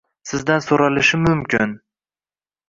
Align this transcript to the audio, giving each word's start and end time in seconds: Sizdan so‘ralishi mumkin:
Sizdan 0.29 0.63
so‘ralishi 0.67 1.19
mumkin: 1.27 1.77